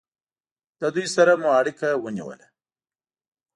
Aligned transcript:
له 0.81 0.87
دوی 0.95 1.07
سره 1.15 1.33
مو 1.41 1.49
اړیکه 1.59 1.87
ونیوله. 2.03 2.47